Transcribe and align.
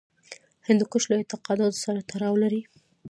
هندوکش 0.67 1.03
له 1.09 1.15
اعتقاداتو 1.19 1.81
سره 1.85 2.05
تړاو 2.09 2.35
لري. 2.43 2.61